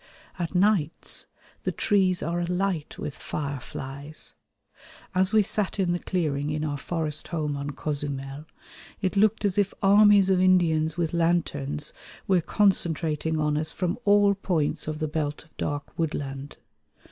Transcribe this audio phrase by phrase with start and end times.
[0.39, 1.27] At nights
[1.61, 4.33] the trees are alight with fireflies.
[5.13, 8.45] As we sat in the clearing in our forest home on Cozumel,
[8.99, 11.93] it looked as if armies of Indians with lanterns
[12.27, 16.57] were concentrating on us from all points of the belt of dark woodland.